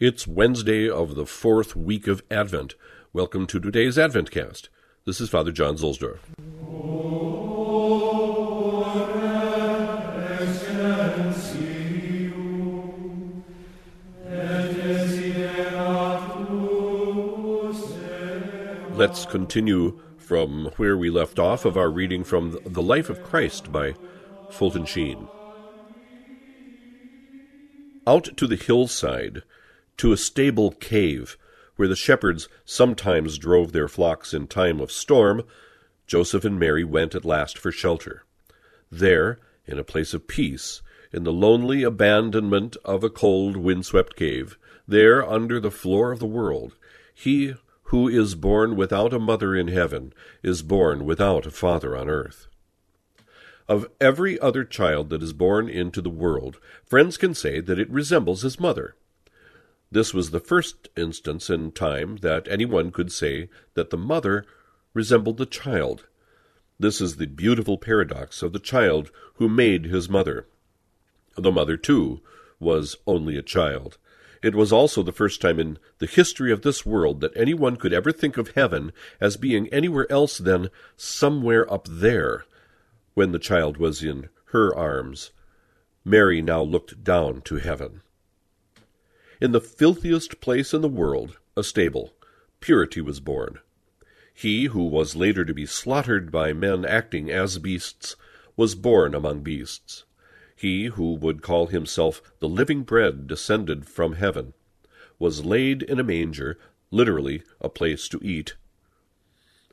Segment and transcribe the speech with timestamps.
[0.00, 2.76] It's Wednesday of the fourth week of Advent.
[3.12, 4.68] Welcome to today's Adventcast.
[5.04, 6.20] This is Father John Zuhlsdorf.
[18.96, 23.72] Let's continue from where we left off of our reading from The Life of Christ
[23.72, 23.96] by
[24.48, 25.26] Fulton Sheen.
[28.06, 29.42] Out to the hillside,
[29.98, 31.36] to a stable cave,
[31.76, 35.44] where the shepherds sometimes drove their flocks in time of storm,
[36.06, 38.24] Joseph and Mary went at last for shelter.
[38.90, 40.82] There, in a place of peace,
[41.12, 46.26] in the lonely abandonment of a cold, windswept cave, there, under the floor of the
[46.26, 46.74] world,
[47.14, 47.54] he
[47.84, 50.12] who is born without a mother in heaven
[50.42, 52.46] is born without a father on earth.
[53.68, 57.90] Of every other child that is born into the world, friends can say that it
[57.90, 58.94] resembles his mother.
[59.90, 64.44] This was the first instance in time that anyone could say that the mother
[64.92, 66.06] resembled the child.
[66.78, 70.46] This is the beautiful paradox of the child who made his mother.
[71.36, 72.20] The mother, too,
[72.60, 73.96] was only a child.
[74.42, 77.92] It was also the first time in the history of this world that anyone could
[77.92, 82.44] ever think of heaven as being anywhere else than somewhere up there.
[83.14, 85.32] When the child was in her arms,
[86.04, 88.02] Mary now looked down to heaven.
[89.40, 92.12] In the filthiest place in the world, a stable,
[92.60, 93.58] purity was born.
[94.34, 98.16] He who was later to be slaughtered by men acting as beasts
[98.56, 100.04] was born among beasts.
[100.56, 104.54] He who would call himself the living bread descended from heaven
[105.18, 106.58] was laid in a manger,
[106.90, 108.56] literally a place to eat.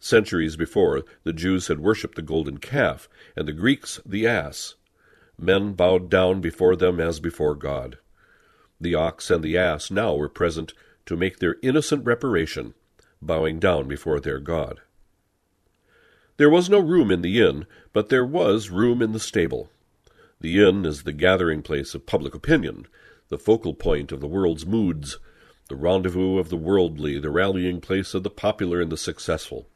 [0.00, 4.74] Centuries before, the Jews had worshipped the golden calf, and the Greeks the ass.
[5.36, 7.98] Men bowed down before them as before God.
[8.80, 10.72] The ox and the ass now were present
[11.06, 12.74] to make their innocent reparation,
[13.20, 14.80] bowing down before their God.
[16.36, 19.70] There was no room in the inn, but there was room in the stable.
[20.40, 22.86] The inn is the gathering place of public opinion,
[23.28, 25.18] the focal point of the world's moods,
[25.68, 29.68] the rendezvous of the worldly, the rallying place of the popular and the successful.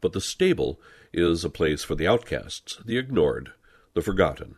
[0.00, 0.80] But the stable
[1.12, 3.52] is a place for the outcasts, the ignored,
[3.94, 4.56] the forgotten.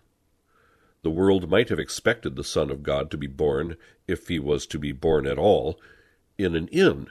[1.02, 4.66] The world might have expected the Son of God to be born, if he was
[4.66, 5.80] to be born at all,
[6.36, 7.08] in an inn.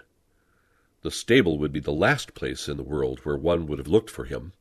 [1.02, 4.10] The stable would be the last place in the world where one would have looked
[4.10, 4.54] for him.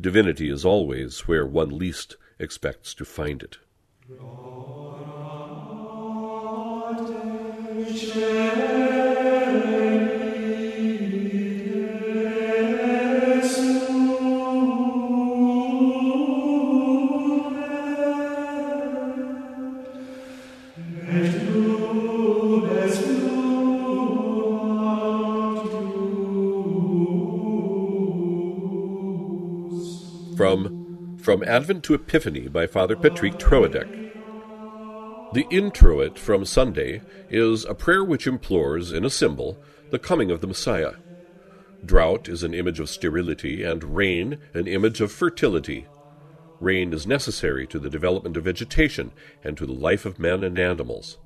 [0.00, 3.58] Divinity is always where one least expects to find it.
[21.04, 21.12] From
[31.18, 33.86] From Advent to Epiphany by Father Patrick Troadec.
[35.34, 40.40] The introit from Sunday is a prayer which implores, in a symbol, the coming of
[40.40, 40.94] the Messiah.
[41.84, 45.86] Drought is an image of sterility, and rain an image of fertility.
[46.60, 50.58] Rain is necessary to the development of vegetation and to the life of men and
[50.58, 51.18] animals.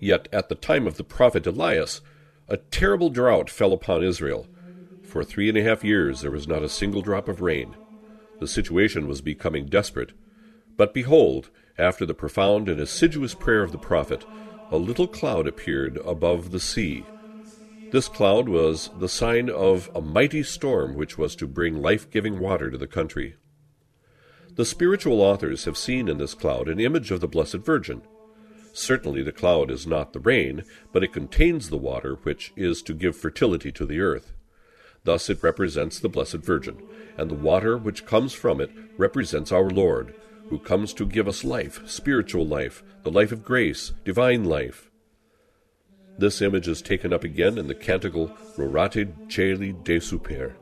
[0.00, 2.00] Yet at the time of the prophet Elias,
[2.48, 4.46] a terrible drought fell upon Israel.
[5.02, 7.74] For three and a half years there was not a single drop of rain.
[8.40, 10.12] The situation was becoming desperate.
[10.76, 14.24] But behold, after the profound and assiduous prayer of the prophet,
[14.70, 17.04] a little cloud appeared above the sea.
[17.92, 22.40] This cloud was the sign of a mighty storm which was to bring life giving
[22.40, 23.36] water to the country.
[24.56, 28.02] The spiritual authors have seen in this cloud an image of the Blessed Virgin.
[28.72, 32.94] Certainly the cloud is not the rain, but it contains the water which is to
[32.94, 34.32] give fertility to the earth.
[35.02, 36.80] Thus it represents the Blessed Virgin,
[37.18, 40.14] and the water which comes from it represents our Lord,
[40.50, 44.88] who comes to give us life, spiritual life, the life of grace, divine life.
[46.16, 50.54] This image is taken up again in the canticle Rorate Caeli desuper.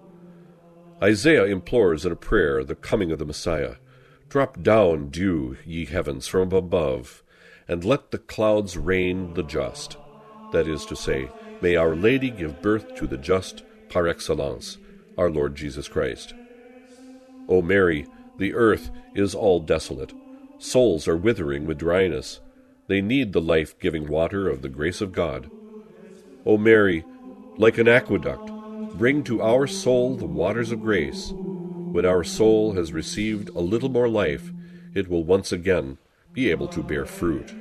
[1.03, 3.75] Isaiah implores in a prayer the coming of the Messiah.
[4.29, 7.25] Drop down dew, ye heavens, from above,
[7.67, 9.97] and let the clouds rain the just.
[10.53, 11.29] That is to say,
[11.61, 14.79] may Our Lady give birth to the just par excellence,
[15.19, 16.35] our Lord Jesus Christ.
[17.49, 18.07] O Mary,
[18.39, 20.13] the earth is all desolate.
[20.59, 22.39] Souls are withering with dryness.
[22.87, 25.51] They need the life giving water of the grace of God.
[26.47, 27.05] O Mary,
[27.57, 28.52] like an aqueduct,
[28.95, 31.33] bring to our soul the waters of grace.
[31.35, 34.51] When our soul has received a little more life,
[34.95, 35.99] it will once again
[36.33, 37.55] be able to bear fruit.